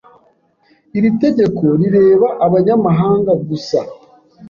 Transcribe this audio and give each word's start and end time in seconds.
Iri 0.97 1.09
tegeko 1.21 1.63
rireba 1.79 2.27
abanyamahanga 2.45 3.31
gusa. 3.47 3.79